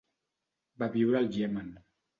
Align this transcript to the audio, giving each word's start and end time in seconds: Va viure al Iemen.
Va 0.85 0.89
viure 0.99 1.21
al 1.21 1.31
Iemen. 1.39 1.73